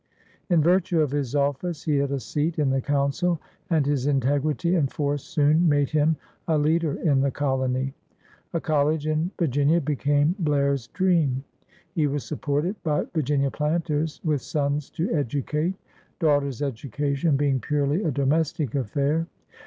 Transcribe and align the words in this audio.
In 0.49 0.63
virtue 0.63 0.99
of 0.99 1.11
his 1.11 1.35
office 1.35 1.83
he 1.83 1.97
had 1.97 2.09
a 2.11 2.19
seat 2.19 2.57
in 2.57 2.71
the 2.71 2.81
Council, 2.81 3.39
and 3.69 3.85
his 3.85 4.07
integrity 4.07 4.73
and 4.73 4.91
force 4.91 5.23
soon 5.23 5.69
made 5.69 5.91
him 5.91 6.15
a 6.47 6.57
leader 6.57 6.95
in 7.01 7.21
the 7.21 7.29
colony. 7.29 7.93
A 8.51 8.59
collie 8.59 8.95
in 9.07 9.29
Vir 9.37 9.45
ginia 9.45 9.85
became 9.85 10.35
Blair's 10.39 10.87
dream. 10.87 11.43
He 11.93 12.07
was 12.07 12.23
supported 12.23 12.81
by 12.81 13.03
Virginia 13.13 13.51
planters 13.51 14.19
with 14.23 14.41
sons 14.41 14.89
to 14.89 15.13
educate— 15.13 15.75
daugh 16.19 16.41
ters' 16.41 16.63
education 16.63 17.37
being 17.37 17.59
purely 17.59 18.01
a 18.03 18.09
domestic 18.09 18.73
affair. 18.73 19.27